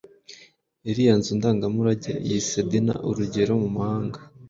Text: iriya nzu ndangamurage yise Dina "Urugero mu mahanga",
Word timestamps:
iriya 0.89 1.13
nzu 1.19 1.31
ndangamurage 1.39 2.11
yise 2.27 2.59
Dina 2.69 2.95
"Urugero 3.09 3.53
mu 3.61 3.69
mahanga", 3.77 4.19